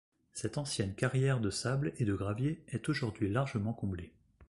Cette 0.33 0.57
ancienne 0.57 0.95
carrière 0.95 1.39
de 1.39 1.51
sable 1.51 1.93
et 1.99 2.05
de 2.05 2.15
gravier 2.15 2.63
est 2.69 2.89
aujourd'hui 2.89 3.29
largement 3.29 3.71
comblée. 3.71 4.11